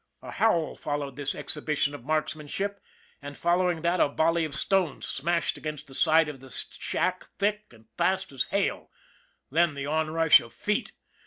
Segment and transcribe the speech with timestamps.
[0.23, 2.81] A howl followed this exhibition of marksman ship,
[3.21, 7.65] and, following that, a volley of stones smashed against the side of the shack thick
[7.71, 8.89] and fast as hail
[9.51, 10.93] then the onrush of feet.